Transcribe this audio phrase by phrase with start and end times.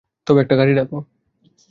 [0.27, 0.97] তবে একটা গাড়ি ডাকো।